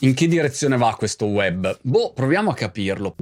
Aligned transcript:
In 0.00 0.14
che 0.14 0.28
direzione 0.28 0.76
va 0.76 0.94
questo 0.96 1.26
web? 1.26 1.76
Boh, 1.82 2.12
proviamo 2.12 2.50
a 2.50 2.54
capirlo 2.54 3.16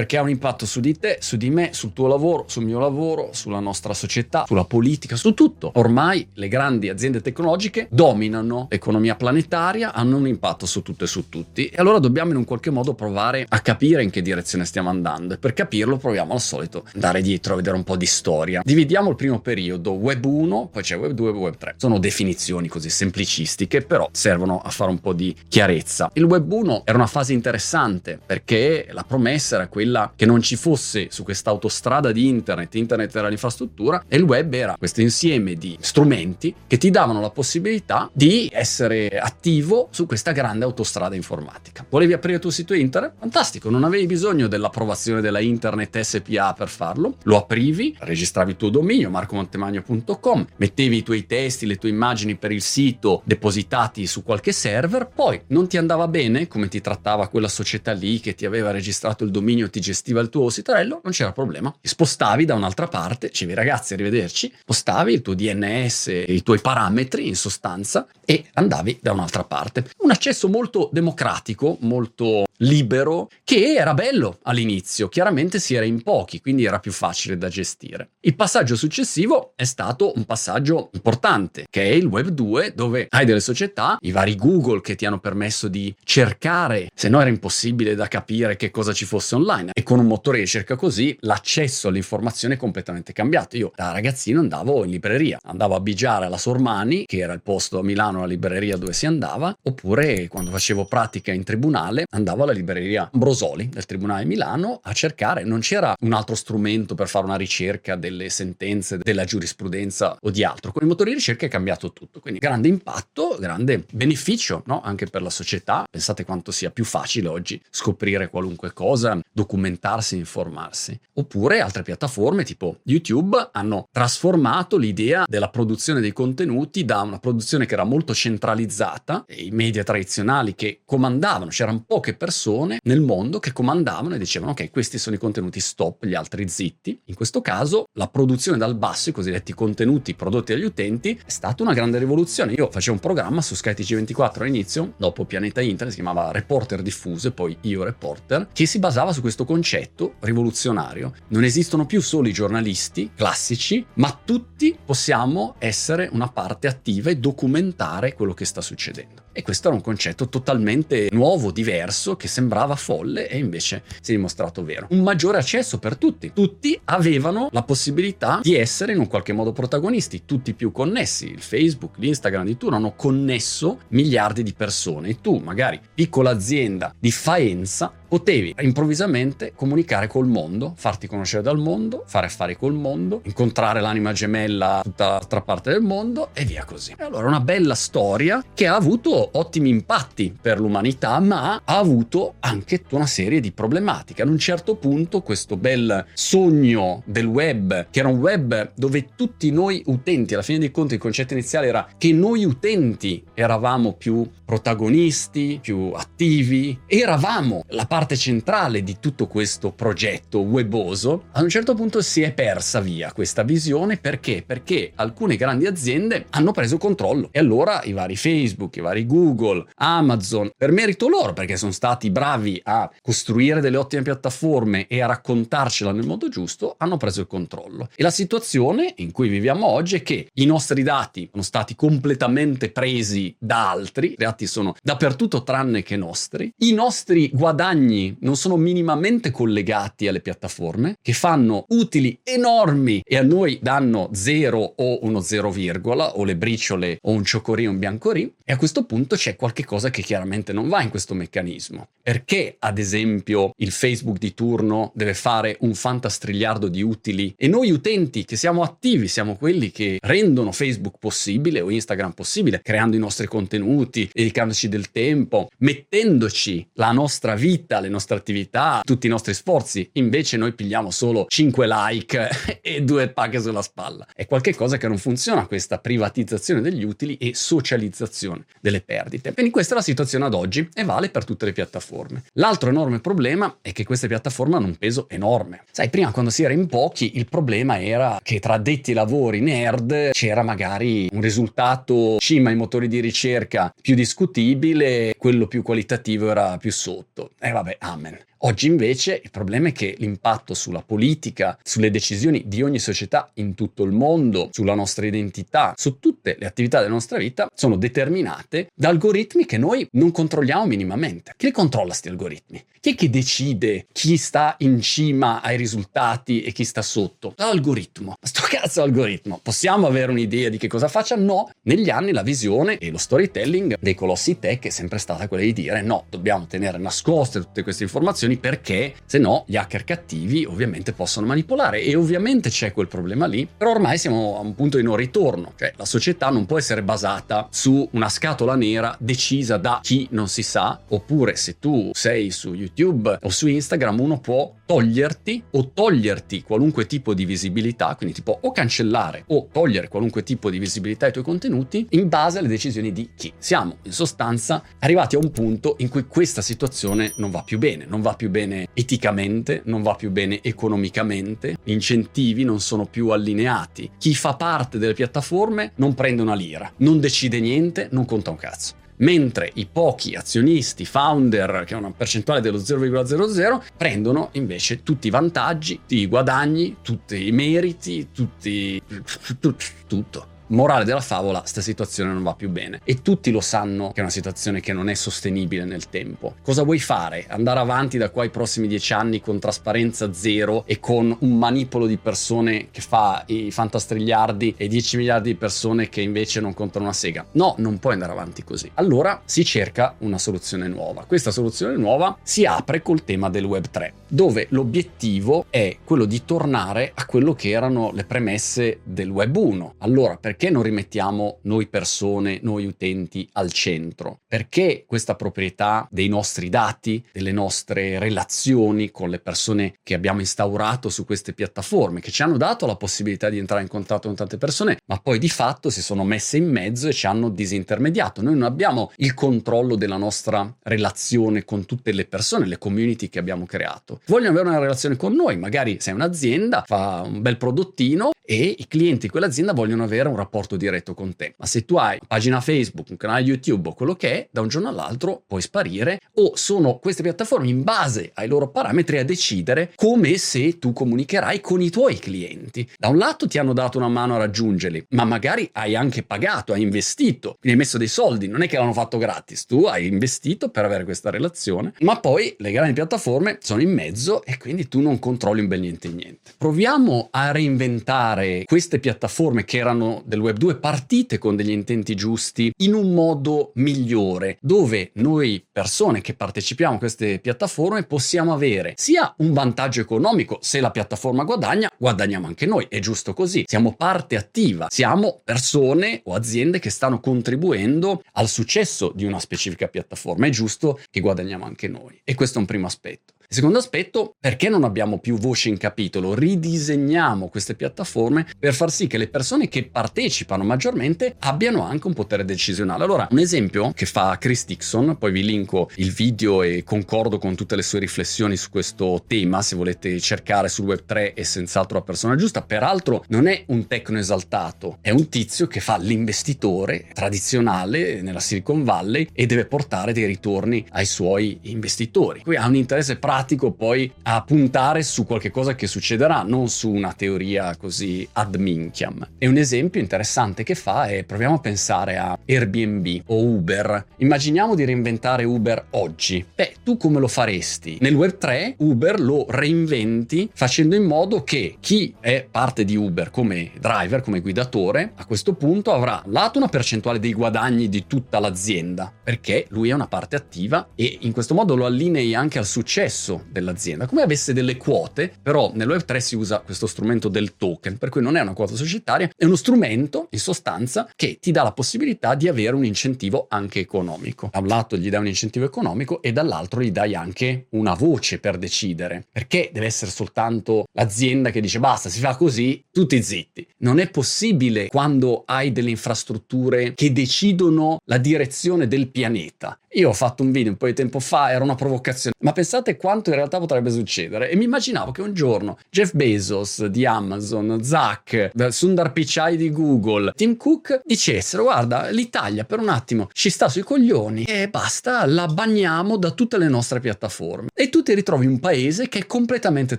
perché 0.00 0.16
ha 0.16 0.22
un 0.22 0.30
impatto 0.30 0.64
su 0.64 0.80
di 0.80 0.96
te, 0.96 1.18
su 1.20 1.36
di 1.36 1.50
me, 1.50 1.74
sul 1.74 1.92
tuo 1.92 2.06
lavoro, 2.06 2.46
sul 2.48 2.64
mio 2.64 2.78
lavoro, 2.78 3.32
sulla 3.34 3.60
nostra 3.60 3.92
società, 3.92 4.44
sulla 4.46 4.64
politica, 4.64 5.14
su 5.14 5.34
tutto. 5.34 5.72
Ormai 5.74 6.26
le 6.32 6.48
grandi 6.48 6.88
aziende 6.88 7.20
tecnologiche 7.20 7.86
dominano 7.90 8.66
l'economia 8.70 9.14
planetaria, 9.14 9.92
hanno 9.92 10.16
un 10.16 10.26
impatto 10.26 10.64
su 10.64 10.80
tutto 10.80 11.04
e 11.04 11.06
su 11.06 11.28
tutti 11.28 11.66
e 11.66 11.74
allora 11.76 11.98
dobbiamo 11.98 12.30
in 12.30 12.38
un 12.38 12.46
qualche 12.46 12.70
modo 12.70 12.94
provare 12.94 13.44
a 13.46 13.60
capire 13.60 14.02
in 14.02 14.08
che 14.08 14.22
direzione 14.22 14.64
stiamo 14.64 14.88
andando 14.88 15.34
e 15.34 15.36
per 15.36 15.52
capirlo 15.52 15.98
proviamo 15.98 16.32
al 16.32 16.40
solito 16.40 16.86
andare 16.94 17.20
dietro 17.20 17.52
a 17.52 17.56
vedere 17.56 17.76
un 17.76 17.84
po' 17.84 17.96
di 17.96 18.06
storia. 18.06 18.62
Dividiamo 18.64 19.10
il 19.10 19.16
primo 19.16 19.40
periodo, 19.40 19.92
web 19.92 20.24
1, 20.24 20.70
poi 20.72 20.82
c'è 20.82 20.96
web 20.96 21.12
2 21.12 21.28
e 21.28 21.32
web 21.32 21.56
3. 21.58 21.74
Sono 21.76 21.98
definizioni 21.98 22.68
così 22.68 22.88
semplicistiche, 22.88 23.82
però 23.82 24.08
servono 24.12 24.62
a 24.62 24.70
fare 24.70 24.90
un 24.90 24.98
po' 24.98 25.12
di 25.12 25.36
chiarezza. 25.46 26.10
Il 26.14 26.24
web 26.24 26.50
1 26.50 26.84
era 26.86 26.96
una 26.96 27.06
fase 27.06 27.34
interessante 27.34 28.18
perché 28.24 28.88
la 28.92 29.04
promessa 29.04 29.56
era 29.56 29.68
quella 29.68 29.88
quella 29.90 30.12
che 30.14 30.24
non 30.24 30.40
ci 30.40 30.54
fosse 30.54 31.08
su 31.10 31.24
questa 31.24 31.50
autostrada 31.50 32.12
di 32.12 32.28
internet, 32.28 32.76
internet 32.76 33.14
era 33.16 33.28
l'infrastruttura 33.28 34.04
e 34.06 34.16
il 34.16 34.22
web 34.22 34.54
era 34.54 34.76
questo 34.78 35.00
insieme 35.00 35.54
di 35.54 35.76
strumenti 35.80 36.54
che 36.68 36.78
ti 36.78 36.90
davano 36.90 37.20
la 37.20 37.30
possibilità 37.30 38.08
di 38.12 38.48
essere 38.52 39.08
attivo 39.18 39.88
su 39.90 40.06
questa 40.06 40.30
grande 40.30 40.64
autostrada 40.64 41.16
informatica. 41.16 41.84
Volevi 41.88 42.12
aprire 42.12 42.36
il 42.36 42.40
tuo 42.40 42.50
sito 42.50 42.72
internet? 42.72 43.14
Fantastico, 43.18 43.68
non 43.68 43.82
avevi 43.82 44.06
bisogno 44.06 44.46
dell'approvazione 44.46 45.20
della 45.20 45.40
internet 45.40 45.98
SPA 45.98 46.52
per 46.52 46.68
farlo, 46.68 47.16
lo 47.24 47.36
aprivi, 47.36 47.96
registravi 47.98 48.52
il 48.52 48.56
tuo 48.56 48.68
dominio 48.68 49.10
marcomontemagno.com, 49.10 50.46
mettevi 50.56 50.98
i 50.98 51.02
tuoi 51.02 51.26
testi, 51.26 51.66
le 51.66 51.76
tue 51.76 51.88
immagini 51.88 52.36
per 52.36 52.52
il 52.52 52.62
sito 52.62 53.22
depositati 53.24 54.06
su 54.06 54.22
qualche 54.22 54.52
server, 54.52 55.10
poi 55.12 55.40
non 55.48 55.66
ti 55.66 55.76
andava 55.76 56.06
bene 56.06 56.46
come 56.46 56.68
ti 56.68 56.80
trattava 56.80 57.28
quella 57.28 57.48
società 57.48 57.92
lì 57.92 58.20
che 58.20 58.34
ti 58.34 58.46
aveva 58.46 58.70
registrato 58.70 59.24
il 59.24 59.30
dominio 59.30 59.68
ti 59.70 59.80
gestiva 59.80 60.20
il 60.20 60.28
tuo 60.28 60.50
sitarello, 60.50 61.00
non 61.02 61.12
c'era 61.12 61.32
problema. 61.32 61.74
Ti 61.80 61.88
spostavi 61.88 62.44
da 62.44 62.54
un'altra 62.54 62.88
parte, 62.88 63.28
dicevi 63.28 63.54
ragazzi 63.54 63.94
arrivederci, 63.94 64.52
spostavi 64.60 65.12
il 65.12 65.22
tuo 65.22 65.34
DNS, 65.34 66.24
i 66.26 66.42
tuoi 66.42 66.60
parametri 66.60 67.28
in 67.28 67.36
sostanza 67.36 68.06
e 68.24 68.44
andavi 68.54 68.98
da 69.00 69.12
un'altra 69.12 69.44
parte. 69.44 69.90
Un 69.98 70.10
accesso 70.10 70.48
molto 70.48 70.88
democratico, 70.92 71.76
molto 71.80 72.44
libero, 72.60 73.28
che 73.44 73.74
era 73.74 73.94
bello 73.94 74.38
all'inizio, 74.42 75.08
chiaramente 75.08 75.58
si 75.58 75.74
era 75.74 75.84
in 75.84 76.02
pochi, 76.02 76.40
quindi 76.40 76.64
era 76.64 76.78
più 76.78 76.92
facile 76.92 77.38
da 77.38 77.48
gestire. 77.48 78.10
Il 78.20 78.36
passaggio 78.36 78.76
successivo 78.76 79.52
è 79.56 79.64
stato 79.64 80.12
un 80.14 80.24
passaggio 80.24 80.90
importante, 80.92 81.66
che 81.70 81.82
è 81.82 81.92
il 81.92 82.06
Web 82.06 82.28
2, 82.28 82.72
dove 82.74 83.06
hai 83.08 83.24
delle 83.24 83.40
società, 83.40 83.98
i 84.00 84.10
vari 84.10 84.36
Google 84.36 84.80
che 84.80 84.94
ti 84.94 85.06
hanno 85.06 85.20
permesso 85.20 85.68
di 85.68 85.94
cercare, 86.04 86.90
se 86.94 87.08
no 87.08 87.20
era 87.20 87.30
impossibile 87.30 87.94
da 87.94 88.08
capire 88.08 88.56
che 88.56 88.70
cosa 88.70 88.92
ci 88.92 89.04
fosse 89.04 89.34
online, 89.34 89.70
e 89.74 89.82
con 89.82 89.98
un 89.98 90.06
motore 90.06 90.38
di 90.38 90.44
ricerca 90.44 90.76
così 90.76 91.16
l'accesso 91.20 91.88
all'informazione 91.88 92.54
è 92.54 92.56
completamente 92.56 93.12
cambiato. 93.12 93.56
Io 93.56 93.72
da 93.74 93.92
ragazzino 93.92 94.40
andavo 94.40 94.84
in 94.84 94.90
libreria, 94.90 95.38
andavo 95.42 95.74
a 95.74 95.80
bigiare 95.80 96.26
alla 96.26 96.38
Sormani, 96.38 97.04
che 97.06 97.18
era 97.18 97.32
il 97.32 97.42
posto 97.42 97.78
a 97.78 97.82
Milano, 97.82 98.20
la 98.20 98.26
libreria 98.26 98.76
dove 98.76 98.92
si 98.92 99.06
andava, 99.06 99.56
oppure 99.62 100.28
quando 100.28 100.50
facevo 100.50 100.84
pratica 100.84 101.32
in 101.32 101.44
tribunale 101.44 102.04
andavo 102.10 102.42
alla 102.42 102.49
alla 102.50 102.58
libreria 102.58 103.08
Brosoli 103.12 103.68
del 103.68 103.86
Tribunale 103.86 104.22
di 104.22 104.28
Milano 104.28 104.80
a 104.82 104.92
cercare, 104.92 105.44
non 105.44 105.60
c'era 105.60 105.94
un 106.00 106.12
altro 106.12 106.34
strumento 106.34 106.94
per 106.94 107.08
fare 107.08 107.24
una 107.24 107.36
ricerca 107.36 107.96
delle 107.96 108.28
sentenze, 108.28 108.98
della 108.98 109.24
giurisprudenza 109.24 110.16
o 110.20 110.30
di 110.30 110.44
altro. 110.44 110.72
Con 110.72 110.82
i 110.84 110.86
motori 110.86 111.10
di 111.10 111.16
ricerca 111.16 111.46
è 111.46 111.48
cambiato 111.48 111.92
tutto, 111.92 112.20
quindi 112.20 112.40
grande 112.40 112.68
impatto, 112.68 113.36
grande 113.38 113.84
beneficio 113.92 114.62
no? 114.66 114.80
anche 114.82 115.06
per 115.06 115.22
la 115.22 115.30
società. 115.30 115.86
Pensate 115.90 116.24
quanto 116.24 116.50
sia 116.50 116.70
più 116.70 116.84
facile 116.84 117.28
oggi 117.28 117.60
scoprire 117.70 118.28
qualunque 118.28 118.72
cosa, 118.72 119.18
documentarsi, 119.32 120.16
informarsi. 120.16 120.98
Oppure 121.14 121.60
altre 121.60 121.82
piattaforme 121.82 122.44
tipo 122.44 122.78
YouTube 122.84 123.50
hanno 123.52 123.88
trasformato 123.90 124.76
l'idea 124.76 125.24
della 125.26 125.48
produzione 125.48 126.00
dei 126.00 126.12
contenuti 126.12 126.84
da 126.84 127.00
una 127.02 127.18
produzione 127.18 127.66
che 127.66 127.74
era 127.74 127.84
molto 127.84 128.14
centralizzata, 128.14 129.24
i 129.28 129.50
media 129.50 129.82
tradizionali 129.82 130.54
che 130.54 130.80
comandavano, 130.84 131.50
c'erano 131.50 131.84
poche 131.86 132.14
persone 132.14 132.39
persone 132.40 132.78
nel 132.84 133.02
mondo 133.02 133.38
che 133.38 133.52
comandavano 133.52 134.14
e 134.14 134.18
dicevano 134.18 134.52
ok, 134.52 134.70
questi 134.70 134.96
sono 134.96 135.14
i 135.14 135.18
contenuti 135.18 135.60
stop, 135.60 136.06
gli 136.06 136.14
altri 136.14 136.48
zitti. 136.48 136.98
In 137.04 137.14
questo 137.14 137.42
caso 137.42 137.84
la 137.92 138.08
produzione 138.08 138.56
dal 138.56 138.76
basso, 138.76 139.10
i 139.10 139.12
cosiddetti 139.12 139.52
contenuti 139.52 140.14
prodotti 140.14 140.54
dagli 140.54 140.64
utenti, 140.64 141.20
è 141.22 141.30
stata 141.30 141.62
una 141.62 141.74
grande 141.74 141.98
rivoluzione. 141.98 142.54
Io 142.54 142.70
facevo 142.70 142.94
un 142.94 143.02
programma 143.02 143.42
su 143.42 143.54
skytg 143.54 143.94
24 143.94 144.44
all'inizio, 144.44 144.94
dopo 144.96 145.26
Pianeta 145.26 145.60
Internet, 145.60 145.90
si 145.90 146.00
chiamava 146.00 146.30
Reporter 146.30 146.80
Diffuse, 146.80 147.32
poi 147.32 147.54
Io 147.62 147.84
Reporter, 147.84 148.48
che 148.52 148.64
si 148.64 148.78
basava 148.78 149.12
su 149.12 149.20
questo 149.20 149.44
concetto 149.44 150.14
rivoluzionario. 150.20 151.12
Non 151.28 151.44
esistono 151.44 151.84
più 151.84 152.00
solo 152.00 152.28
i 152.28 152.32
giornalisti 152.32 153.10
classici, 153.14 153.84
ma 153.94 154.18
tutti 154.24 154.78
possiamo 154.82 155.56
essere 155.58 156.08
una 156.12 156.28
parte 156.28 156.68
attiva 156.68 157.10
e 157.10 157.18
documentare 157.18 158.14
quello 158.14 158.32
che 158.32 158.46
sta 158.46 158.62
succedendo. 158.62 159.28
E 159.32 159.42
questo 159.42 159.68
era 159.68 159.76
un 159.76 159.82
concetto 159.82 160.28
totalmente 160.28 161.08
nuovo, 161.12 161.50
diverso, 161.52 162.16
che 162.16 162.26
sembrava 162.26 162.74
folle 162.74 163.28
e 163.28 163.38
invece 163.38 163.82
si 164.00 164.12
è 164.12 164.14
dimostrato 164.16 164.64
vero. 164.64 164.88
Un 164.90 165.02
maggiore 165.02 165.38
accesso 165.38 165.78
per 165.78 165.96
tutti. 165.96 166.32
Tutti 166.34 166.78
avevano 166.84 167.48
la 167.52 167.62
possibilità 167.62 168.40
di 168.42 168.56
essere 168.56 168.92
in 168.92 168.98
un 168.98 169.06
qualche 169.06 169.32
modo 169.32 169.52
protagonisti, 169.52 170.24
tutti 170.24 170.54
più 170.54 170.72
connessi. 170.72 171.30
Il 171.30 171.42
Facebook, 171.42 171.98
l'Instagram 171.98 172.44
di 172.44 172.56
turno 172.56 172.76
hanno 172.76 172.94
connesso 172.94 173.80
miliardi 173.88 174.42
di 174.42 174.52
persone 174.52 175.10
e 175.10 175.20
tu, 175.20 175.36
magari 175.36 175.80
piccola 175.94 176.30
azienda 176.30 176.92
di 176.98 177.12
Faenza, 177.12 177.92
potevi 178.10 178.56
improvvisamente 178.58 179.52
comunicare 179.54 180.08
col 180.08 180.26
mondo, 180.26 180.72
farti 180.76 181.06
conoscere 181.06 181.44
dal 181.44 181.58
mondo, 181.58 182.02
fare 182.08 182.26
affari 182.26 182.56
col 182.56 182.74
mondo, 182.74 183.20
incontrare 183.22 183.80
l'anima 183.80 184.12
gemella 184.12 184.80
tutta 184.82 185.10
l'altra 185.10 185.42
parte 185.42 185.70
del 185.70 185.80
mondo 185.80 186.30
e 186.32 186.44
via 186.44 186.64
così. 186.64 186.96
E 186.98 187.04
allora 187.04 187.28
una 187.28 187.38
bella 187.38 187.76
storia 187.76 188.44
che 188.52 188.66
ha 188.66 188.74
avuto 188.74 189.30
ottimi 189.34 189.68
impatti 189.68 190.36
per 190.40 190.58
l'umanità, 190.58 191.20
ma 191.20 191.62
ha 191.64 191.78
avuto 191.78 192.34
anche 192.40 192.82
tutta 192.82 192.96
una 192.96 193.06
serie 193.06 193.38
di 193.38 193.52
problematiche. 193.52 194.22
Ad 194.22 194.28
un 194.28 194.38
certo 194.38 194.74
punto 194.74 195.20
questo 195.20 195.56
bel 195.56 196.04
sogno 196.12 197.02
del 197.04 197.26
web, 197.26 197.86
che 197.90 198.00
era 198.00 198.08
un 198.08 198.18
web 198.18 198.72
dove 198.74 199.10
tutti 199.14 199.52
noi 199.52 199.84
utenti, 199.86 200.34
alla 200.34 200.42
fine 200.42 200.58
dei 200.58 200.72
conti 200.72 200.94
il 200.94 201.00
concetto 201.00 201.34
iniziale 201.34 201.68
era 201.68 201.86
che 201.96 202.12
noi 202.12 202.44
utenti 202.44 203.22
eravamo 203.34 203.92
più 203.92 204.28
protagonisti, 204.44 205.60
più 205.62 205.92
attivi, 205.94 206.76
eravamo 206.88 207.62
la 207.68 207.86
parte 207.86 207.98
parte 208.00 208.16
centrale 208.16 208.82
di 208.82 208.96
tutto 208.98 209.26
questo 209.26 209.72
progetto 209.72 210.38
weboso, 210.38 211.24
a 211.32 211.42
un 211.42 211.50
certo 211.50 211.74
punto 211.74 212.00
si 212.00 212.22
è 212.22 212.32
persa 212.32 212.80
via 212.80 213.12
questa 213.12 213.42
visione 213.42 213.98
perché? 213.98 214.42
Perché 214.46 214.92
alcune 214.94 215.36
grandi 215.36 215.66
aziende 215.66 216.24
hanno 216.30 216.50
preso 216.50 216.78
controllo 216.78 217.28
e 217.30 217.38
allora 217.38 217.82
i 217.84 217.92
vari 217.92 218.16
Facebook, 218.16 218.74
i 218.76 218.80
vari 218.80 219.04
Google, 219.04 219.66
Amazon, 219.74 220.50
per 220.56 220.72
merito 220.72 221.10
loro, 221.10 221.34
perché 221.34 221.58
sono 221.58 221.72
stati 221.72 222.08
bravi 222.08 222.58
a 222.64 222.90
costruire 223.02 223.60
delle 223.60 223.76
ottime 223.76 224.00
piattaforme 224.00 224.86
e 224.86 225.02
a 225.02 225.06
raccontarcela 225.06 225.92
nel 225.92 226.06
modo 226.06 226.30
giusto, 226.30 226.76
hanno 226.78 226.96
preso 226.96 227.20
il 227.20 227.26
controllo. 227.26 227.90
E 227.94 228.02
la 228.02 228.08
situazione 228.08 228.94
in 228.96 229.12
cui 229.12 229.28
viviamo 229.28 229.66
oggi 229.66 229.96
è 229.96 230.02
che 230.02 230.30
i 230.32 230.46
nostri 230.46 230.82
dati 230.82 231.28
sono 231.30 231.42
stati 231.42 231.76
completamente 231.76 232.70
presi 232.70 233.36
da 233.38 233.68
altri, 233.70 234.12
i 234.12 234.16
dati 234.16 234.46
sono 234.46 234.74
dappertutto 234.82 235.42
tranne 235.42 235.82
che 235.82 235.98
nostri, 235.98 236.50
i 236.60 236.72
nostri 236.72 237.28
guadagni 237.28 237.88
guadagni 237.90 238.16
non 238.20 238.36
sono 238.36 238.56
minimamente 238.56 239.30
collegati 239.30 240.06
alle 240.06 240.20
piattaforme, 240.20 240.96
che 241.02 241.12
fanno 241.12 241.64
utili 241.68 242.18
enormi 242.22 243.02
e 243.04 243.16
a 243.16 243.22
noi 243.22 243.58
danno 243.60 244.10
zero 244.12 244.58
o 244.76 244.98
uno 245.02 245.20
zero 245.20 245.50
virgola, 245.50 246.16
o 246.16 246.24
le 246.24 246.36
briciole 246.36 246.98
o 247.02 247.10
un 247.10 247.24
ciocorì 247.24 247.66
o 247.66 247.70
un 247.70 247.78
biancorì, 247.78 248.32
e 248.50 248.54
a 248.54 248.56
questo 248.56 248.82
punto 248.82 249.14
c'è 249.14 249.36
qualche 249.36 249.64
cosa 249.64 249.90
che 249.90 250.02
chiaramente 250.02 250.52
non 250.52 250.68
va 250.68 250.82
in 250.82 250.88
questo 250.88 251.14
meccanismo. 251.14 251.90
Perché, 252.02 252.56
ad 252.58 252.78
esempio, 252.78 253.52
il 253.58 253.70
Facebook 253.70 254.18
di 254.18 254.34
turno 254.34 254.90
deve 254.92 255.14
fare 255.14 255.56
un 255.60 255.72
fantastrigliardo 255.72 256.66
di 256.66 256.82
utili 256.82 257.32
e 257.36 257.46
noi 257.46 257.70
utenti 257.70 258.24
che 258.24 258.34
siamo 258.34 258.62
attivi, 258.62 259.06
siamo 259.06 259.36
quelli 259.36 259.70
che 259.70 259.98
rendono 260.02 260.50
Facebook 260.50 260.96
possibile 260.98 261.60
o 261.60 261.70
Instagram 261.70 262.10
possibile, 262.10 262.60
creando 262.60 262.96
i 262.96 262.98
nostri 262.98 263.28
contenuti, 263.28 264.10
dedicandoci 264.12 264.68
del 264.68 264.90
tempo, 264.90 265.48
mettendoci 265.58 266.70
la 266.72 266.90
nostra 266.90 267.36
vita 267.36 267.78
le 267.78 267.88
nostre 267.88 268.16
attività, 268.16 268.80
tutti 268.82 269.06
i 269.06 269.10
nostri 269.10 269.32
sforzi. 269.32 269.88
Invece 269.92 270.36
noi 270.36 270.54
pigliamo 270.54 270.90
solo 270.90 271.26
5 271.28 271.68
like 271.68 272.28
e 272.60 272.82
due 272.82 273.10
paghe 273.10 273.40
sulla 273.40 273.62
spalla. 273.62 274.08
È 274.12 274.26
qualcosa 274.26 274.76
che 274.76 274.88
non 274.88 274.98
funziona 274.98 275.46
questa 275.46 275.78
privatizzazione 275.78 276.60
degli 276.60 276.82
utili 276.82 277.16
e 277.16 277.32
socializzazione 277.32 278.38
gestione 278.40 278.44
delle 278.60 278.80
perdite. 278.80 279.32
Quindi 279.32 279.52
questa 279.52 279.74
è 279.74 279.76
la 279.76 279.82
situazione 279.82 280.24
ad 280.26 280.34
oggi 280.34 280.68
e 280.74 280.84
vale 280.84 281.10
per 281.10 281.24
tutte 281.24 281.44
le 281.44 281.52
piattaforme. 281.52 282.24
L'altro 282.34 282.70
enorme 282.70 283.00
problema 283.00 283.58
è 283.62 283.72
che 283.72 283.84
queste 283.84 284.08
piattaforme 284.08 284.56
hanno 284.56 284.66
un 284.66 284.76
peso 284.76 285.08
enorme. 285.08 285.64
Sai, 285.70 285.88
prima 285.90 286.10
quando 286.10 286.30
si 286.30 286.42
era 286.42 286.52
in 286.52 286.66
pochi 286.66 287.16
il 287.16 287.26
problema 287.28 287.80
era 287.80 288.18
che 288.22 288.38
tra 288.40 288.58
detti 288.58 288.92
lavori 288.92 289.40
nerd 289.40 290.10
c'era 290.10 290.42
magari 290.42 291.08
un 291.12 291.20
risultato 291.20 292.18
cima 292.18 292.50
ai 292.50 292.56
motori 292.56 292.88
di 292.88 293.00
ricerca 293.00 293.72
più 293.80 293.94
discutibile, 293.94 295.14
quello 295.16 295.46
più 295.46 295.62
qualitativo 295.62 296.30
era 296.30 296.56
più 296.58 296.72
sotto. 296.72 297.30
E 297.38 297.50
vabbè, 297.50 297.76
amen. 297.80 298.18
Oggi 298.42 298.68
invece 298.68 299.20
il 299.22 299.30
problema 299.30 299.68
è 299.68 299.72
che 299.72 299.96
l'impatto 299.98 300.54
sulla 300.54 300.80
politica, 300.80 301.58
sulle 301.62 301.90
decisioni 301.90 302.44
di 302.46 302.62
ogni 302.62 302.78
società 302.78 303.30
in 303.34 303.54
tutto 303.54 303.82
il 303.82 303.92
mondo, 303.92 304.48
sulla 304.50 304.72
nostra 304.72 305.04
identità, 305.04 305.74
su 305.76 305.98
tutte 305.98 306.36
le 306.38 306.46
attività 306.46 306.80
della 306.80 306.94
nostra 306.94 307.18
vita 307.18 307.50
sono 307.54 307.76
determinate 307.76 308.68
da 308.74 308.88
algoritmi 308.88 309.44
che 309.44 309.58
noi 309.58 309.86
non 309.92 310.10
controlliamo 310.10 310.64
minimamente. 310.64 311.34
Chi 311.36 311.50
controlla 311.50 311.88
questi 311.88 312.08
algoritmi? 312.08 312.64
Chi 312.80 312.92
è 312.92 312.94
che 312.94 313.10
decide 313.10 313.84
chi 313.92 314.16
sta 314.16 314.54
in 314.60 314.80
cima 314.80 315.42
ai 315.42 315.58
risultati 315.58 316.40
e 316.40 316.52
chi 316.52 316.64
sta 316.64 316.80
sotto? 316.80 317.34
L'algoritmo. 317.36 318.14
Sto 318.22 318.40
cazzo 318.48 318.80
algoritmo. 318.80 319.38
Possiamo 319.42 319.86
avere 319.86 320.12
un'idea 320.12 320.48
di 320.48 320.56
che 320.56 320.66
cosa 320.66 320.88
faccia? 320.88 321.14
No. 321.14 321.50
Negli 321.64 321.90
anni 321.90 322.12
la 322.12 322.22
visione 322.22 322.78
e 322.78 322.90
lo 322.90 322.96
storytelling 322.96 323.76
dei 323.78 323.94
colossi 323.94 324.38
tech 324.38 324.64
è 324.64 324.70
sempre 324.70 324.96
stata 324.96 325.28
quella 325.28 325.44
di 325.44 325.52
dire 325.52 325.82
no, 325.82 326.06
dobbiamo 326.08 326.46
tenere 326.46 326.78
nascoste 326.78 327.40
tutte 327.40 327.62
queste 327.62 327.82
informazioni 327.82 328.29
informazioni 328.30 328.36
perché 328.36 328.94
se 329.04 329.18
no 329.18 329.44
gli 329.46 329.56
hacker 329.56 329.84
cattivi 329.84 330.44
ovviamente 330.44 330.92
possono 330.92 331.26
manipolare 331.26 331.82
e 331.82 331.94
ovviamente 331.96 332.50
c'è 332.50 332.72
quel 332.72 332.88
problema 332.88 333.26
lì, 333.26 333.46
però 333.56 333.70
ormai 333.72 333.98
siamo 333.98 334.36
a 334.38 334.40
un 334.40 334.54
punto 334.54 334.76
di 334.76 334.82
non 334.82 334.96
ritorno, 334.96 335.52
cioè 335.56 335.72
la 335.76 335.84
società 335.84 336.30
non 336.30 336.46
può 336.46 336.58
essere 336.58 336.82
basata 336.82 337.48
su 337.50 337.88
una 337.92 338.08
scatola 338.08 338.54
nera 338.54 338.96
decisa 338.98 339.56
da 339.56 339.80
chi 339.82 340.06
non 340.10 340.28
si 340.28 340.42
sa, 340.42 340.80
oppure 340.88 341.36
se 341.36 341.58
tu 341.58 341.90
sei 341.92 342.30
su 342.30 342.54
YouTube 342.54 343.18
o 343.22 343.28
su 343.30 343.48
Instagram 343.48 344.00
uno 344.00 344.20
può 344.20 344.52
toglierti 344.70 345.42
o 345.52 345.70
toglierti 345.74 346.42
qualunque 346.42 346.86
tipo 346.86 347.12
di 347.12 347.24
visibilità, 347.24 347.94
quindi 347.96 348.14
tipo 348.14 348.38
o 348.40 348.52
cancellare 348.52 349.24
o 349.28 349.48
togliere 349.50 349.88
qualunque 349.88 350.22
tipo 350.22 350.48
di 350.50 350.58
visibilità 350.58 351.06
ai 351.06 351.12
tuoi 351.12 351.24
contenuti 351.24 351.86
in 351.90 352.08
base 352.08 352.38
alle 352.38 352.48
decisioni 352.48 352.92
di 352.92 353.10
chi. 353.16 353.32
Siamo 353.36 353.78
in 353.82 353.92
sostanza 353.92 354.62
arrivati 354.78 355.16
a 355.16 355.18
un 355.18 355.30
punto 355.32 355.74
in 355.78 355.88
cui 355.88 356.06
questa 356.06 356.40
situazione 356.40 357.12
non 357.16 357.30
va 357.30 357.42
più 357.42 357.58
bene, 357.58 357.84
non 357.84 358.00
va 358.00 358.14
più 358.20 358.28
bene 358.28 358.68
eticamente, 358.74 359.62
non 359.64 359.80
va 359.80 359.94
più 359.94 360.10
bene 360.10 360.42
economicamente, 360.42 361.56
gli 361.64 361.72
incentivi 361.72 362.44
non 362.44 362.60
sono 362.60 362.84
più 362.84 363.08
allineati. 363.08 363.92
Chi 363.96 364.14
fa 364.14 364.34
parte 364.34 364.76
delle 364.76 364.92
piattaforme 364.92 365.72
non 365.76 365.94
prende 365.94 366.20
una 366.20 366.34
lira, 366.34 366.70
non 366.78 367.00
decide 367.00 367.40
niente, 367.40 367.88
non 367.92 368.04
conta 368.04 368.28
un 368.28 368.36
cazzo 368.36 368.74
mentre 369.00 369.50
i 369.54 369.66
pochi 369.66 370.14
azionisti, 370.14 370.84
founder, 370.84 371.64
che 371.66 371.72
è 371.72 371.78
una 371.78 371.90
percentuale 371.90 372.42
dello 372.42 372.58
0,00, 372.58 373.62
prendono 373.74 374.28
invece 374.32 374.82
tutti 374.82 375.06
i 375.06 375.10
vantaggi, 375.10 375.76
tutti 375.76 375.96
i 375.96 376.06
guadagni, 376.06 376.76
tutti 376.82 377.26
i 377.26 377.32
meriti, 377.32 378.08
tutti... 378.12 378.78
tutto 379.88 380.26
morale 380.50 380.84
della 380.84 381.00
favola, 381.00 381.42
sta 381.44 381.60
situazione 381.60 382.12
non 382.12 382.22
va 382.22 382.34
più 382.34 382.48
bene. 382.48 382.80
E 382.84 383.02
tutti 383.02 383.30
lo 383.30 383.40
sanno 383.40 383.88
che 383.88 383.98
è 383.98 384.00
una 384.00 384.10
situazione 384.10 384.60
che 384.60 384.72
non 384.72 384.88
è 384.88 384.94
sostenibile 384.94 385.64
nel 385.64 385.88
tempo. 385.88 386.34
Cosa 386.42 386.62
vuoi 386.62 386.78
fare? 386.78 387.26
Andare 387.28 387.60
avanti 387.60 387.98
da 387.98 388.10
qua 388.10 388.22
ai 388.22 388.30
prossimi 388.30 388.66
dieci 388.66 388.92
anni 388.92 389.20
con 389.20 389.38
trasparenza 389.38 390.12
zero 390.12 390.64
e 390.66 390.80
con 390.80 391.16
un 391.20 391.38
manipolo 391.38 391.86
di 391.86 391.96
persone 391.96 392.68
che 392.70 392.80
fa 392.80 393.24
i 393.26 393.50
fantastrigliardi 393.50 394.54
e 394.56 394.68
10 394.68 394.96
miliardi 394.96 395.30
di 395.30 395.36
persone 395.36 395.88
che 395.88 396.00
invece 396.00 396.40
non 396.40 396.54
contano 396.54 396.84
una 396.84 396.94
sega? 396.94 397.26
No, 397.32 397.54
non 397.58 397.78
puoi 397.78 397.94
andare 397.94 398.12
avanti 398.12 398.44
così. 398.44 398.70
Allora 398.74 399.22
si 399.24 399.44
cerca 399.44 399.94
una 399.98 400.18
soluzione 400.18 400.68
nuova. 400.68 401.04
Questa 401.04 401.30
soluzione 401.30 401.76
nuova 401.76 402.16
si 402.22 402.44
apre 402.44 402.82
col 402.82 403.04
tema 403.04 403.30
del 403.30 403.44
Web 403.44 403.70
3, 403.70 403.92
dove 404.08 404.46
l'obiettivo 404.50 405.46
è 405.50 405.76
quello 405.84 406.04
di 406.04 406.24
tornare 406.24 406.92
a 406.94 407.06
quello 407.06 407.34
che 407.34 407.50
erano 407.50 407.90
le 407.92 408.04
premesse 408.04 408.80
del 408.82 409.10
Web 409.10 409.36
1. 409.36 409.74
Allora, 409.78 410.16
perché 410.16 410.39
perché 410.40 410.54
non 410.54 410.62
rimettiamo 410.62 411.40
noi 411.42 411.66
persone, 411.66 412.38
noi 412.40 412.64
utenti 412.64 413.28
al 413.34 413.52
centro? 413.52 414.20
Perché 414.26 414.84
questa 414.86 415.14
proprietà 415.14 415.86
dei 415.90 416.08
nostri 416.08 416.48
dati, 416.48 417.04
delle 417.12 417.30
nostre 417.30 417.98
relazioni 417.98 418.90
con 418.90 419.10
le 419.10 419.18
persone 419.18 419.74
che 419.82 419.92
abbiamo 419.92 420.20
instaurato 420.20 420.88
su 420.88 421.04
queste 421.04 421.34
piattaforme, 421.34 422.00
che 422.00 422.10
ci 422.10 422.22
hanno 422.22 422.38
dato 422.38 422.64
la 422.64 422.76
possibilità 422.76 423.28
di 423.28 423.36
entrare 423.36 423.60
in 423.60 423.68
contatto 423.68 424.08
con 424.08 424.16
tante 424.16 424.38
persone, 424.38 424.78
ma 424.86 424.96
poi 424.96 425.18
di 425.18 425.28
fatto 425.28 425.68
si 425.68 425.82
sono 425.82 426.04
messe 426.04 426.38
in 426.38 426.48
mezzo 426.48 426.88
e 426.88 426.94
ci 426.94 427.06
hanno 427.06 427.28
disintermediato. 427.28 428.22
Noi 428.22 428.32
non 428.32 428.44
abbiamo 428.44 428.92
il 428.96 429.12
controllo 429.12 429.76
della 429.76 429.98
nostra 429.98 430.56
relazione 430.62 431.44
con 431.44 431.66
tutte 431.66 431.92
le 431.92 432.06
persone, 432.06 432.46
le 432.46 432.56
community 432.56 433.10
che 433.10 433.18
abbiamo 433.18 433.44
creato. 433.44 434.00
Vogliono 434.06 434.30
avere 434.30 434.48
una 434.48 434.58
relazione 434.58 434.96
con 434.96 435.12
noi, 435.12 435.36
magari 435.36 435.76
sei 435.80 435.92
un'azienda, 435.92 436.64
fa 436.66 437.02
un 437.04 437.20
bel 437.20 437.36
prodottino 437.36 438.12
e 438.30 438.54
i 438.56 438.68
clienti 438.68 439.06
di 439.06 439.08
quell'azienda 439.08 439.52
vogliono 439.52 439.82
avere 439.82 440.08
un 440.08 440.14
rapporto 440.14 440.56
diretto 440.56 440.94
con 440.94 441.16
te. 441.16 441.34
Ma 441.36 441.46
se 441.46 441.64
tu 441.64 441.74
hai 441.74 441.96
una 441.96 442.06
pagina 442.06 442.40
Facebook, 442.40 442.90
un 442.90 442.96
canale 442.96 443.22
YouTube 443.22 443.70
o 443.70 443.74
quello 443.74 443.96
che 443.96 444.12
è, 444.12 444.28
da 444.30 444.40
un 444.40 444.46
giorno 444.46 444.68
all'altro 444.68 445.24
puoi 445.26 445.42
sparire 445.42 445.98
o 446.14 446.36
sono 446.36 446.78
queste 446.78 447.02
piattaforme 447.02 447.48
in 447.48 447.64
base 447.64 448.12
ai 448.14 448.28
loro 448.28 448.48
parametri 448.50 448.98
a 448.98 449.04
decidere 449.04 449.72
come 449.74 450.16
se 450.16 450.60
tu 450.60 450.72
comunicherai 450.72 451.40
con 451.40 451.60
i 451.60 451.70
tuoi 451.70 451.98
clienti. 451.98 452.68
Da 452.78 452.86
un 452.86 452.98
lato 452.98 453.26
ti 453.26 453.36
hanno 453.36 453.52
dato 453.52 453.78
una 453.78 453.88
mano 453.88 454.14
a 454.14 454.18
raggiungerli, 454.18 454.86
ma 454.90 455.02
magari 455.02 455.50
hai 455.54 455.74
anche 455.74 456.04
pagato, 456.04 456.52
hai 456.52 456.62
investito, 456.62 457.30
quindi 457.40 457.50
hai 457.50 457.56
messo 457.56 457.78
dei 457.78 457.88
soldi, 457.88 458.28
non 458.28 458.42
è 458.42 458.48
che 458.48 458.56
l'hanno 458.56 458.72
fatto 458.72 458.96
gratis, 458.96 459.44
tu 459.44 459.64
hai 459.64 459.88
investito 459.88 460.50
per 460.50 460.64
avere 460.64 460.84
questa 460.84 461.10
relazione, 461.10 461.72
ma 461.80 461.98
poi 461.98 462.36
le 462.38 462.52
grandi 462.52 462.74
piattaforme 462.74 463.38
sono 463.40 463.60
in 463.60 463.72
mezzo 463.72 464.22
e 464.22 464.38
quindi 464.38 464.68
tu 464.68 464.80
non 464.80 465.00
controlli 465.00 465.40
un 465.40 465.48
bel 465.48 465.58
niente 465.58 465.88
niente. 465.88 466.30
Proviamo 466.38 467.08
a 467.10 467.32
reinventare 467.32 468.18
fare 468.20 468.44
queste 468.44 468.78
piattaforme 468.78 469.44
che 469.44 469.58
erano 469.58 470.02
del 470.04 470.20
web 470.20 470.36
2 470.36 470.56
partite 470.56 471.18
con 471.18 471.36
degli 471.36 471.50
intenti 471.50 471.94
giusti 471.94 472.52
in 472.58 472.74
un 472.74 472.92
modo 472.92 473.52
migliore, 473.54 474.38
dove 474.40 474.90
noi 474.94 475.44
persone 475.50 476.00
che 476.00 476.14
partecipiamo 476.14 476.76
a 476.76 476.78
queste 476.78 477.18
piattaforme 477.18 477.84
possiamo 477.84 478.32
avere 478.32 478.74
sia 478.76 479.12
un 479.18 479.32
vantaggio 479.32 479.80
economico, 479.80 480.38
se 480.40 480.60
la 480.60 480.70
piattaforma 480.70 481.24
guadagna, 481.24 481.70
guadagniamo 481.76 482.26
anche 482.26 482.46
noi, 482.46 482.66
è 482.68 482.78
giusto 482.78 483.14
così, 483.14 483.44
siamo 483.46 483.74
parte 483.74 484.16
attiva, 484.16 484.66
siamo 484.70 485.20
persone 485.24 486.00
o 486.04 486.14
aziende 486.14 486.58
che 486.58 486.70
stanno 486.70 487.00
contribuendo 487.00 488.02
al 488.12 488.28
successo 488.28 488.92
di 488.94 489.04
una 489.04 489.18
specifica 489.18 489.68
piattaforma, 489.68 490.26
è 490.26 490.30
giusto 490.30 490.78
che 490.90 491.00
guadagniamo 491.00 491.44
anche 491.44 491.68
noi 491.68 492.00
e 492.04 492.14
questo 492.14 492.38
è 492.38 492.40
un 492.40 492.46
primo 492.46 492.66
aspetto. 492.66 493.14
Il 493.32 493.36
secondo 493.36 493.58
aspetto, 493.58 494.16
perché 494.18 494.48
non 494.48 494.64
abbiamo 494.64 494.98
più 494.98 495.16
voce 495.16 495.50
in 495.50 495.56
capitolo? 495.56 496.14
Ridisegniamo 496.14 497.28
queste 497.28 497.54
piattaforme 497.54 498.26
per 498.36 498.52
far 498.52 498.72
sì 498.72 498.88
che 498.88 498.98
le 498.98 499.06
persone 499.06 499.46
che 499.46 499.68
partecipano 499.70 500.42
maggiormente 500.42 501.14
abbiano 501.20 501.62
anche 501.62 501.86
un 501.86 501.92
potere 501.92 502.24
decisionale. 502.24 502.82
Allora, 502.82 503.06
un 503.08 503.20
esempio 503.20 503.70
che 503.72 503.86
fa 503.86 504.18
Chris 504.18 504.46
Dixon, 504.46 504.98
poi 504.98 505.12
vi 505.12 505.22
linko 505.22 505.70
il 505.76 505.92
video 505.92 506.42
e 506.42 506.64
concordo 506.64 507.18
con 507.18 507.36
tutte 507.36 507.54
le 507.54 507.62
sue 507.62 507.78
riflessioni 507.78 508.36
su 508.36 508.50
questo 508.50 509.04
tema, 509.06 509.42
se 509.42 509.54
volete 509.54 510.00
cercare 510.00 510.48
sul 510.48 510.66
web 510.66 510.84
3 510.84 511.14
è 511.14 511.22
senz'altro 511.22 511.78
la 511.78 511.84
persona 511.84 512.16
giusta. 512.16 512.42
Peraltro 512.42 513.04
non 513.10 513.28
è 513.28 513.44
un 513.46 513.68
tecno 513.68 514.00
esaltato, 514.00 514.78
è 514.80 514.90
un 514.90 515.08
tizio 515.08 515.46
che 515.46 515.60
fa 515.60 515.76
l'investitore 515.76 516.88
tradizionale 516.92 518.02
nella 518.02 518.18
Silicon 518.18 518.64
Valley 518.64 519.06
e 519.12 519.26
deve 519.26 519.46
portare 519.46 519.92
dei 519.92 520.06
ritorni 520.06 520.66
ai 520.70 520.84
suoi 520.84 521.38
investitori. 521.42 522.22
Qui 522.22 522.34
ha 522.34 522.48
un 522.48 522.56
interesse 522.56 522.96
pratico 522.96 523.18
pratico 523.20 523.50
poi 523.50 523.92
a 524.04 524.22
puntare 524.22 524.82
su 524.82 525.04
qualche 525.04 525.30
cosa 525.30 525.54
che 525.54 525.66
succederà, 525.66 526.22
non 526.22 526.48
su 526.48 526.70
una 526.70 526.94
teoria 526.94 527.54
così 527.56 528.08
ad 528.12 528.36
minchiam. 528.36 529.06
E 529.18 529.26
un 529.26 529.36
esempio 529.36 529.78
interessante 529.78 530.42
che 530.42 530.54
fa 530.54 530.86
è 530.86 531.04
proviamo 531.04 531.34
a 531.34 531.38
pensare 531.38 531.98
a 531.98 532.18
Airbnb 532.26 533.02
o 533.08 533.22
Uber. 533.22 533.84
Immaginiamo 533.98 534.54
di 534.54 534.64
reinventare 534.64 535.24
Uber 535.24 535.66
oggi. 535.70 536.24
Beh, 536.34 536.54
tu 536.64 536.78
come 536.78 536.98
lo 536.98 537.08
faresti? 537.08 537.76
Nel 537.82 537.94
web 537.94 538.16
3 538.16 538.54
Uber 538.58 538.98
lo 538.98 539.26
reinventi 539.28 540.30
facendo 540.32 540.74
in 540.74 540.84
modo 540.84 541.22
che 541.22 541.56
chi 541.60 541.94
è 542.00 542.26
parte 542.30 542.64
di 542.64 542.74
Uber 542.74 543.10
come 543.10 543.50
driver, 543.60 544.00
come 544.00 544.20
guidatore, 544.20 544.92
a 544.94 545.04
questo 545.04 545.34
punto 545.34 545.72
avrà 545.72 546.02
lato 546.06 546.38
una 546.38 546.48
percentuale 546.48 546.98
dei 546.98 547.12
guadagni 547.12 547.68
di 547.68 547.86
tutta 547.86 548.18
l'azienda, 548.18 548.90
perché 549.02 549.44
lui 549.50 549.68
è 549.68 549.74
una 549.74 549.88
parte 549.88 550.16
attiva 550.16 550.68
e 550.74 550.98
in 551.02 551.12
questo 551.12 551.34
modo 551.34 551.54
lo 551.54 551.66
allinei 551.66 552.14
anche 552.14 552.38
al 552.38 552.46
successo 552.46 553.08
possesso 553.10 553.24
dell'azienda, 553.28 553.86
come 553.86 554.02
avesse 554.02 554.32
delle 554.32 554.56
quote, 554.56 555.12
però 555.20 555.50
nel 555.54 555.68
Web3 555.68 555.96
si 555.96 556.14
usa 556.14 556.40
questo 556.40 556.66
strumento 556.66 557.08
del 557.08 557.36
token, 557.36 557.78
per 557.78 557.88
cui 557.88 558.02
non 558.02 558.16
è 558.16 558.20
una 558.20 558.34
quota 558.34 558.54
societaria, 558.54 559.10
è 559.16 559.24
uno 559.24 559.36
strumento 559.36 560.06
in 560.10 560.20
sostanza 560.20 560.88
che 560.94 561.18
ti 561.20 561.32
dà 561.32 561.42
la 561.42 561.52
possibilità 561.52 562.14
di 562.14 562.28
avere 562.28 562.54
un 562.54 562.64
incentivo 562.64 563.26
anche 563.28 563.60
economico. 563.60 564.28
Da 564.32 564.38
un 564.38 564.46
lato 564.46 564.76
gli 564.76 564.88
dai 564.88 565.00
un 565.00 565.06
incentivo 565.06 565.44
economico 565.44 566.02
e 566.02 566.12
dall'altro 566.12 566.60
gli 566.60 566.70
dai 566.70 566.94
anche 566.94 567.46
una 567.50 567.74
voce 567.74 568.18
per 568.18 568.38
decidere, 568.38 569.06
perché 569.10 569.50
deve 569.52 569.66
essere 569.66 569.90
soltanto 569.90 570.66
l'azienda 570.72 571.30
che 571.30 571.40
dice 571.40 571.58
basta, 571.58 571.88
si 571.88 572.00
fa 572.00 572.16
così, 572.16 572.62
tutti 572.70 573.02
zitti. 573.02 573.46
Non 573.58 573.78
è 573.78 573.90
possibile 573.90 574.68
quando 574.68 575.22
hai 575.26 575.52
delle 575.52 575.70
infrastrutture 575.70 576.74
che 576.74 576.92
decidono 576.92 577.78
la 577.84 577.98
direzione 577.98 578.68
del 578.68 578.88
pianeta. 578.88 579.58
Io 579.74 579.90
ho 579.90 579.92
fatto 579.92 580.24
un 580.24 580.32
video 580.32 580.50
un 580.50 580.58
po' 580.58 580.66
di 580.66 580.72
tempo 580.72 580.98
fa, 580.98 581.30
era 581.30 581.44
una 581.44 581.54
provocazione, 581.54 582.16
ma 582.22 582.32
pensate 582.32 582.76
quanto 583.00 583.10
in 583.10 583.16
realtà 583.16 583.38
potrebbe 583.38 583.70
succedere. 583.70 584.30
E 584.30 584.36
mi 584.36 584.44
immaginavo 584.44 584.92
che 584.92 585.00
un 585.00 585.14
giorno 585.14 585.58
Jeff 585.70 585.92
Bezos 585.94 586.66
di 586.66 586.84
Amazon, 586.86 587.62
Zach, 587.62 588.30
Sundar 588.50 588.92
Pichai 588.92 589.36
di 589.36 589.50
Google, 589.50 590.12
Tim 590.14 590.36
Cook 590.36 590.82
dicessero 590.84 591.44
guarda 591.44 591.88
l'Italia 591.88 592.44
per 592.44 592.58
un 592.58 592.68
attimo 592.68 593.08
ci 593.12 593.30
sta 593.30 593.48
sui 593.48 593.62
coglioni 593.62 594.24
e 594.24 594.48
basta, 594.48 595.06
la 595.06 595.26
bagniamo 595.26 595.96
da 595.96 596.10
tutte 596.10 596.38
le 596.38 596.48
nostre 596.48 596.80
piattaforme. 596.80 597.48
E 597.54 597.68
tu 597.68 597.82
ti 597.82 597.94
ritrovi 597.94 598.26
un 598.26 598.38
paese 598.38 598.88
che 598.88 599.00
è 599.00 599.06
completamente 599.06 599.78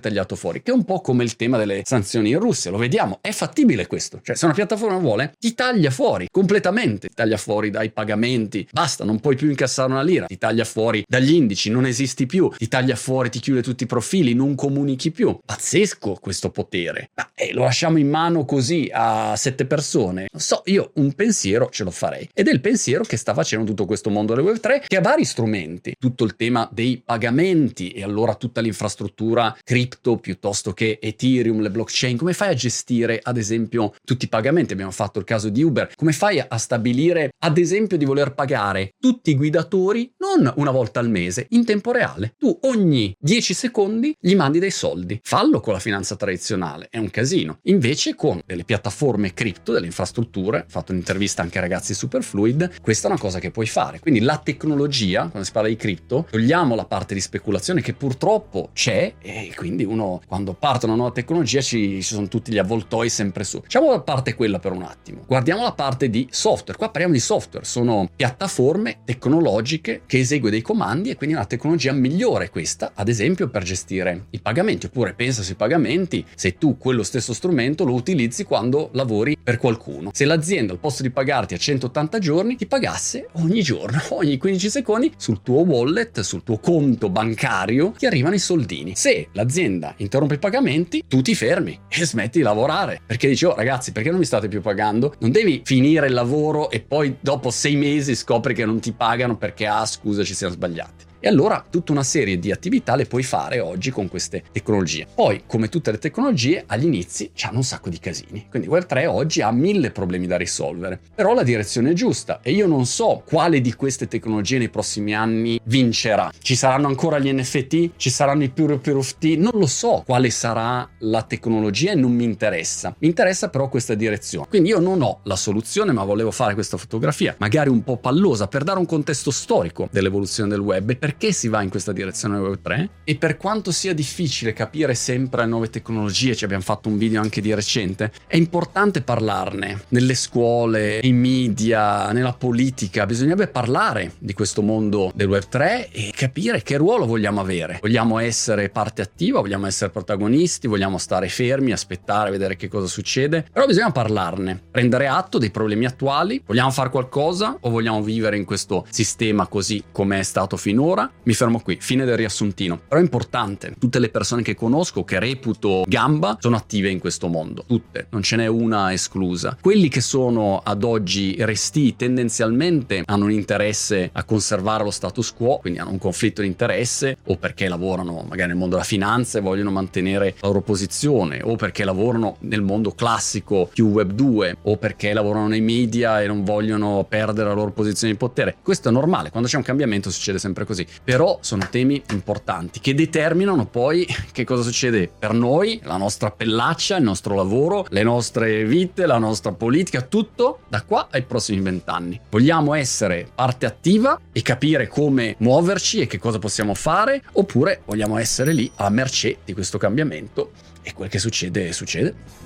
tagliato 0.00 0.36
fuori, 0.36 0.62
che 0.62 0.70
è 0.70 0.74
un 0.74 0.84
po' 0.84 1.00
come 1.00 1.22
il 1.22 1.36
tema 1.36 1.58
delle 1.58 1.82
sanzioni 1.84 2.30
in 2.30 2.38
Russia, 2.38 2.70
lo 2.70 2.78
vediamo, 2.78 3.18
è 3.20 3.30
fattibile 3.30 3.86
questo, 3.86 4.20
cioè 4.22 4.36
se 4.36 4.44
una 4.44 4.54
piattaforma 4.54 4.98
vuole 4.98 5.34
ti 5.38 5.54
taglia 5.54 5.90
fuori 5.90 6.28
completamente, 6.30 7.08
ti 7.08 7.14
taglia 7.14 7.36
fuori 7.36 7.70
dai 7.70 7.90
pagamenti, 7.90 8.66
basta, 8.72 9.04
non 9.04 9.20
puoi 9.20 9.36
più 9.36 9.48
incassare 9.48 9.90
una 9.90 10.02
lira, 10.02 10.26
ti 10.26 10.38
taglia 10.38 10.64
fuori 10.64 11.04
dagli 11.06 11.32
indici, 11.32 11.70
non 11.70 11.86
esisti 11.86 12.26
più, 12.26 12.50
ti 12.56 12.68
taglia 12.68 12.96
fuori, 12.96 13.11
ti 13.28 13.40
chiude 13.40 13.62
tutti 13.62 13.84
i 13.84 13.86
profili, 13.86 14.34
non 14.34 14.54
comunichi 14.54 15.10
più. 15.10 15.38
Pazzesco 15.44 16.18
questo 16.20 16.50
potere. 16.50 17.10
Ma 17.14 17.30
eh, 17.34 17.52
lo 17.52 17.62
lasciamo 17.62 17.98
in 17.98 18.08
mano 18.08 18.44
così 18.44 18.88
a 18.92 19.34
sette 19.36 19.66
persone? 19.66 20.28
Non 20.32 20.40
so, 20.40 20.62
io 20.66 20.90
un 20.94 21.12
pensiero 21.12 21.68
ce 21.70 21.84
lo 21.84 21.90
farei. 21.90 22.28
Ed 22.32 22.48
è 22.48 22.52
il 22.52 22.60
pensiero 22.60 23.04
che 23.04 23.16
sta 23.16 23.34
facendo 23.34 23.66
tutto 23.66 23.84
questo 23.84 24.10
mondo 24.10 24.34
del 24.34 24.44
Web3, 24.44 24.84
che 24.86 24.96
ha 24.96 25.00
vari 25.00 25.24
strumenti. 25.24 25.94
Tutto 25.98 26.24
il 26.24 26.36
tema 26.36 26.68
dei 26.72 27.02
pagamenti 27.04 27.90
e 27.90 28.02
allora 28.02 28.34
tutta 28.34 28.60
l'infrastruttura 28.60 29.56
cripto 29.62 30.16
piuttosto 30.16 30.72
che 30.72 30.98
Ethereum, 31.00 31.60
le 31.60 31.70
blockchain. 31.70 32.16
Come 32.16 32.32
fai 32.32 32.48
a 32.50 32.54
gestire, 32.54 33.20
ad 33.22 33.36
esempio, 33.36 33.94
tutti 34.04 34.24
i 34.26 34.28
pagamenti? 34.28 34.72
Abbiamo 34.72 34.92
fatto 34.92 35.18
il 35.18 35.24
caso 35.24 35.48
di 35.48 35.62
Uber. 35.62 35.92
Come 35.96 36.12
fai 36.12 36.38
a 36.40 36.58
stabilire, 36.58 37.30
ad 37.38 37.58
esempio, 37.58 37.96
di 37.96 38.04
voler 38.04 38.34
pagare 38.34 38.94
tutti 38.98 39.30
i 39.30 39.36
guidatori 39.36 40.12
non 40.18 40.52
una 40.56 40.70
volta 40.70 41.00
al 41.00 41.10
mese, 41.10 41.46
in 41.50 41.64
tempo 41.64 41.92
reale. 41.92 42.34
Tu 42.38 42.56
ogni 42.62 43.01
10 43.18 43.54
secondi 43.54 44.14
gli 44.18 44.34
mandi 44.34 44.58
dei 44.58 44.70
soldi. 44.70 45.20
Fallo 45.22 45.60
con 45.60 45.72
la 45.72 45.78
finanza 45.78 46.16
tradizionale, 46.16 46.88
è 46.90 46.98
un 46.98 47.10
casino. 47.10 47.58
Invece 47.62 48.14
con 48.14 48.40
delle 48.44 48.64
piattaforme 48.64 49.34
cripto, 49.34 49.72
delle 49.72 49.86
infrastrutture, 49.86 50.58
ho 50.60 50.64
fatto 50.68 50.92
un'intervista 50.92 51.42
anche 51.42 51.58
ai 51.58 51.62
ragazzi 51.62 51.94
Superfluid, 51.94 52.80
questa 52.80 53.08
è 53.08 53.10
una 53.10 53.20
cosa 53.20 53.38
che 53.38 53.50
puoi 53.50 53.66
fare. 53.66 54.00
Quindi 54.00 54.20
la 54.20 54.38
tecnologia, 54.38 55.20
quando 55.28 55.44
si 55.44 55.52
parla 55.52 55.68
di 55.68 55.76
cripto, 55.76 56.26
togliamo 56.30 56.74
la 56.74 56.84
parte 56.84 57.14
di 57.14 57.20
speculazione 57.20 57.80
che 57.80 57.94
purtroppo 57.94 58.70
c'è 58.72 59.14
e 59.20 59.52
quindi 59.56 59.84
uno 59.84 60.20
quando 60.26 60.54
parte 60.54 60.86
una 60.86 60.94
nuova 60.94 61.12
tecnologia 61.12 61.60
ci, 61.60 62.02
ci 62.02 62.14
sono 62.14 62.28
tutti 62.28 62.52
gli 62.52 62.58
avvoltoi 62.58 63.08
sempre 63.08 63.44
su. 63.44 63.60
Facciamo 63.62 63.90
la 63.90 64.00
parte 64.00 64.34
quella 64.34 64.58
per 64.58 64.72
un 64.72 64.82
attimo. 64.82 65.22
Guardiamo 65.26 65.62
la 65.62 65.72
parte 65.72 66.08
di 66.08 66.26
software. 66.30 66.78
Qua 66.78 66.88
parliamo 66.88 67.14
di 67.14 67.20
software, 67.20 67.64
sono 67.64 68.08
piattaforme 68.14 69.00
tecnologiche 69.04 69.40
logiche 69.62 70.02
che 70.06 70.18
esegue 70.18 70.50
dei 70.50 70.62
comandi 70.62 71.10
e 71.10 71.16
quindi 71.16 71.34
una 71.34 71.44
tecnologia 71.44 71.92
migliore 71.92 72.50
questa, 72.50 72.81
ad 72.94 73.08
esempio 73.08 73.48
per 73.48 73.62
gestire 73.62 74.26
i 74.30 74.40
pagamenti, 74.40 74.86
oppure 74.86 75.14
pensa 75.14 75.42
sui 75.42 75.54
pagamenti 75.54 76.24
se 76.34 76.56
tu 76.58 76.76
quello 76.78 77.02
stesso 77.02 77.32
strumento 77.32 77.84
lo 77.84 77.94
utilizzi 77.94 78.44
quando 78.44 78.90
lavori 78.92 79.36
per 79.40 79.58
qualcuno. 79.58 80.10
Se 80.12 80.24
l'azienda 80.24 80.72
al 80.72 80.78
posto 80.78 81.02
di 81.02 81.10
pagarti 81.10 81.54
a 81.54 81.58
180 81.58 82.18
giorni 82.18 82.56
ti 82.56 82.66
pagasse 82.66 83.28
ogni 83.32 83.62
giorno, 83.62 84.00
ogni 84.16 84.38
15 84.38 84.70
secondi 84.70 85.12
sul 85.16 85.42
tuo 85.42 85.60
wallet, 85.60 86.20
sul 86.20 86.42
tuo 86.42 86.58
conto 86.58 87.10
bancario 87.10 87.92
ti 87.96 88.06
arrivano 88.06 88.34
i 88.34 88.40
soldini. 88.40 88.96
Se 88.96 89.28
l'azienda 89.32 89.94
interrompe 89.98 90.34
i 90.34 90.38
pagamenti, 90.38 91.04
tu 91.06 91.22
ti 91.22 91.34
fermi 91.34 91.78
e 91.88 92.04
smetti 92.04 92.38
di 92.38 92.44
lavorare 92.44 93.00
perché 93.06 93.28
dici 93.28 93.44
oh 93.44 93.54
ragazzi 93.54 93.92
perché 93.92 94.10
non 94.10 94.18
mi 94.18 94.24
state 94.24 94.48
più 94.48 94.60
pagando? 94.60 95.14
Non 95.18 95.30
devi 95.30 95.62
finire 95.64 96.06
il 96.06 96.14
lavoro 96.14 96.70
e 96.70 96.80
poi 96.80 97.16
dopo 97.20 97.50
sei 97.50 97.76
mesi 97.76 98.14
scopri 98.14 98.54
che 98.54 98.64
non 98.64 98.80
ti 98.80 98.92
pagano 98.92 99.36
perché 99.36 99.66
ah 99.66 99.86
scusa 99.86 100.24
ci 100.24 100.34
siamo 100.34 100.54
sbagliati. 100.54 101.10
E 101.24 101.28
allora 101.28 101.64
tutta 101.70 101.92
una 101.92 102.02
serie 102.02 102.36
di 102.36 102.50
attività 102.50 102.96
le 102.96 103.06
puoi 103.06 103.22
fare 103.22 103.60
oggi 103.60 103.92
con 103.92 104.08
queste 104.08 104.42
tecnologie. 104.50 105.06
Poi, 105.14 105.44
come 105.46 105.68
tutte 105.68 105.92
le 105.92 105.98
tecnologie, 105.98 106.64
agli 106.66 106.86
inizi 106.86 107.30
hanno 107.42 107.58
un 107.58 107.62
sacco 107.62 107.90
di 107.90 108.00
casini. 108.00 108.46
Quindi 108.50 108.66
Web3 108.66 109.06
oggi 109.06 109.40
ha 109.40 109.52
mille 109.52 109.92
problemi 109.92 110.26
da 110.26 110.36
risolvere. 110.36 110.98
Però 111.14 111.32
la 111.32 111.44
direzione 111.44 111.90
è 111.90 111.92
giusta 111.92 112.40
e 112.42 112.50
io 112.50 112.66
non 112.66 112.86
so 112.86 113.22
quale 113.24 113.60
di 113.60 113.72
queste 113.74 114.08
tecnologie 114.08 114.58
nei 114.58 114.68
prossimi 114.68 115.14
anni 115.14 115.60
vincerà. 115.62 116.32
Ci 116.40 116.56
saranno 116.56 116.88
ancora 116.88 117.20
gli 117.20 117.32
NFT? 117.32 117.90
Ci 117.94 118.10
saranno 118.10 118.42
i 118.42 118.48
Pure 118.48 118.78
Pure 118.78 118.98
of 118.98 119.14
T? 119.18 119.36
Non 119.36 119.52
lo 119.54 119.66
so 119.66 120.02
quale 120.04 120.28
sarà 120.28 120.90
la 120.98 121.22
tecnologia 121.22 121.92
e 121.92 121.94
non 121.94 122.12
mi 122.12 122.24
interessa. 122.24 122.96
Mi 122.98 123.06
interessa 123.06 123.48
però 123.48 123.68
questa 123.68 123.94
direzione. 123.94 124.48
Quindi 124.48 124.70
io 124.70 124.80
non 124.80 125.00
ho 125.02 125.20
la 125.22 125.36
soluzione, 125.36 125.92
ma 125.92 126.02
volevo 126.02 126.32
fare 126.32 126.54
questa 126.54 126.76
fotografia, 126.76 127.36
magari 127.38 127.68
un 127.68 127.84
po' 127.84 127.98
pallosa, 127.98 128.48
per 128.48 128.64
dare 128.64 128.80
un 128.80 128.86
contesto 128.86 129.30
storico 129.30 129.88
dell'evoluzione 129.92 130.48
del 130.48 130.58
web 130.58 130.96
per 130.96 131.10
perché 131.12 131.32
si 131.32 131.48
va 131.48 131.60
in 131.60 131.68
questa 131.68 131.92
direzione 131.92 132.38
Web3 132.38 132.88
e 133.04 133.16
per 133.16 133.36
quanto 133.36 133.70
sia 133.70 133.92
difficile 133.92 134.54
capire 134.54 134.94
sempre 134.94 135.44
nuove 135.44 135.68
tecnologie, 135.68 136.34
ci 136.34 136.44
abbiamo 136.44 136.62
fatto 136.62 136.88
un 136.88 136.96
video 136.96 137.20
anche 137.20 137.42
di 137.42 137.52
recente, 137.52 138.10
è 138.26 138.36
importante 138.36 139.02
parlarne 139.02 139.84
nelle 139.88 140.14
scuole, 140.14 141.00
nei 141.02 141.12
media, 141.12 142.12
nella 142.12 142.32
politica, 142.32 143.04
bisognerebbe 143.04 143.48
parlare 143.48 144.14
di 144.18 144.32
questo 144.32 144.62
mondo 144.62 145.12
del 145.14 145.28
Web3 145.28 145.88
e 145.92 146.12
capire 146.16 146.62
che 146.62 146.78
ruolo 146.78 147.04
vogliamo 147.04 147.40
avere. 147.40 147.78
Vogliamo 147.82 148.18
essere 148.18 148.70
parte 148.70 149.02
attiva, 149.02 149.40
vogliamo 149.40 149.66
essere 149.66 149.90
protagonisti, 149.90 150.66
vogliamo 150.66 150.96
stare 150.96 151.28
fermi, 151.28 151.72
aspettare, 151.72 152.30
vedere 152.30 152.56
che 152.56 152.68
cosa 152.68 152.86
succede, 152.86 153.44
però 153.52 153.66
bisogna 153.66 153.90
parlarne, 153.90 154.58
prendere 154.70 155.08
atto 155.08 155.36
dei 155.36 155.50
problemi 155.50 155.84
attuali, 155.84 156.42
vogliamo 156.46 156.70
fare 156.70 156.88
qualcosa 156.88 157.58
o 157.60 157.68
vogliamo 157.68 158.02
vivere 158.02 158.38
in 158.38 158.46
questo 158.46 158.86
sistema 158.88 159.46
così 159.46 159.84
come 159.92 160.18
è 160.18 160.22
stato 160.22 160.56
finora? 160.56 161.01
Ora 161.02 161.10
mi 161.24 161.34
fermo 161.34 161.60
qui, 161.60 161.78
fine 161.80 162.04
del 162.04 162.16
riassuntino. 162.16 162.80
Però 162.88 163.00
è 163.00 163.02
importante, 163.04 163.74
tutte 163.78 163.98
le 163.98 164.08
persone 164.08 164.42
che 164.42 164.54
conosco, 164.54 165.04
che 165.04 165.18
reputo 165.18 165.84
gamba, 165.86 166.36
sono 166.40 166.56
attive 166.56 166.90
in 166.90 166.98
questo 166.98 167.28
mondo, 167.28 167.64
tutte, 167.66 168.06
non 168.10 168.22
ce 168.22 168.36
n'è 168.36 168.46
una 168.46 168.92
esclusa. 168.92 169.56
Quelli 169.60 169.88
che 169.88 170.00
sono 170.00 170.60
ad 170.62 170.84
oggi 170.84 171.36
resti 171.40 171.96
tendenzialmente 171.96 173.02
hanno 173.04 173.24
un 173.24 173.32
interesse 173.32 174.10
a 174.12 174.24
conservare 174.24 174.84
lo 174.84 174.90
status 174.90 175.32
quo, 175.32 175.58
quindi 175.58 175.78
hanno 175.78 175.90
un 175.90 175.98
conflitto 175.98 176.42
di 176.42 176.46
interesse 176.46 177.18
o 177.26 177.36
perché 177.36 177.68
lavorano 177.68 178.24
magari 178.28 178.48
nel 178.48 178.58
mondo 178.58 178.74
della 178.74 178.86
finanza 178.86 179.38
e 179.38 179.40
vogliono 179.40 179.70
mantenere 179.70 180.34
la 180.40 180.48
loro 180.48 180.60
posizione 180.60 181.40
o 181.42 181.56
perché 181.56 181.84
lavorano 181.84 182.36
nel 182.40 182.62
mondo 182.62 182.92
classico 182.92 183.68
più 183.72 183.88
web 183.88 184.12
2 184.12 184.56
o 184.62 184.76
perché 184.76 185.12
lavorano 185.12 185.48
nei 185.48 185.60
media 185.60 186.20
e 186.20 186.26
non 186.26 186.44
vogliono 186.44 187.06
perdere 187.08 187.48
la 187.48 187.54
loro 187.54 187.70
posizione 187.70 188.12
di 188.12 188.18
potere. 188.18 188.56
Questo 188.62 188.88
è 188.88 188.92
normale, 188.92 189.30
quando 189.30 189.48
c'è 189.48 189.56
un 189.56 189.62
cambiamento 189.62 190.10
succede 190.10 190.38
sempre 190.38 190.64
così 190.64 190.86
però 191.02 191.38
sono 191.40 191.66
temi 191.70 192.02
importanti 192.10 192.80
che 192.80 192.94
determinano 192.94 193.66
poi 193.66 194.06
che 194.32 194.44
cosa 194.44 194.62
succede 194.62 195.10
per 195.16 195.32
noi, 195.32 195.80
la 195.84 195.96
nostra 195.96 196.30
pellaccia, 196.30 196.96
il 196.96 197.02
nostro 197.02 197.34
lavoro, 197.34 197.86
le 197.88 198.02
nostre 198.02 198.64
vite, 198.64 199.06
la 199.06 199.18
nostra 199.18 199.52
politica, 199.52 200.02
tutto 200.02 200.60
da 200.68 200.82
qua 200.82 201.08
ai 201.10 201.22
prossimi 201.22 201.60
vent'anni. 201.60 202.20
Vogliamo 202.30 202.74
essere 202.74 203.28
parte 203.34 203.66
attiva 203.66 204.18
e 204.32 204.42
capire 204.42 204.88
come 204.88 205.34
muoverci 205.38 206.00
e 206.00 206.06
che 206.06 206.18
cosa 206.18 206.38
possiamo 206.38 206.74
fare 206.74 207.22
oppure 207.32 207.82
vogliamo 207.84 208.18
essere 208.18 208.52
lì 208.52 208.70
a 208.76 208.90
mercé 208.90 209.38
di 209.44 209.52
questo 209.52 209.78
cambiamento 209.78 210.52
e 210.82 210.92
quel 210.92 211.08
che 211.08 211.18
succede 211.18 211.72
succede. 211.72 212.42